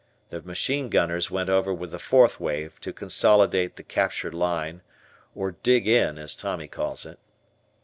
[0.31, 4.81] The machine gunners went over with the fourth wave to consolidate the captured line
[5.35, 7.19] or "dig in" as Tommy calls it.